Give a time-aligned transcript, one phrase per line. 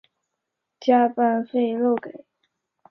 [0.79, 2.25] 加班费漏给